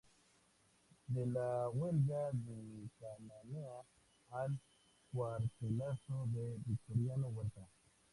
De 1.15 1.27
la 1.27 1.69
huelga 1.69 2.31
de 2.31 2.89
Cananea 2.99 3.83
al 4.31 4.57
cuartelazo 5.11 6.25
de 6.31 6.57
Victoriano 6.65 7.27
Huerta. 7.27 7.67